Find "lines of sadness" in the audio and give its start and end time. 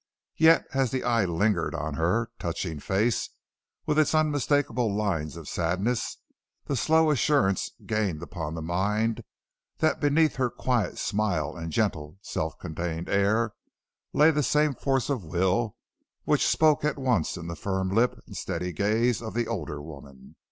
4.95-6.17